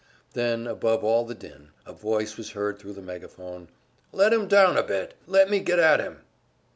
Then, 0.33 0.65
above 0.65 1.03
all 1.03 1.25
the 1.25 1.35
din, 1.35 1.69
a 1.85 1.93
voice 1.93 2.35
was 2.35 2.53
heard 2.53 2.79
thru 2.79 2.91
the 2.91 3.03
megaphone, 3.03 3.67
"Let 4.11 4.33
him 4.33 4.47
down 4.47 4.75
a 4.75 4.81
bit! 4.81 5.13
Let 5.27 5.47
me 5.47 5.59
get 5.59 5.77
at 5.77 5.99
him!" 5.99 6.21